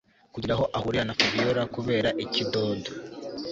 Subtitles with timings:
[0.33, 2.91] kugira aho ahurira na Fabiora kubera ikidodo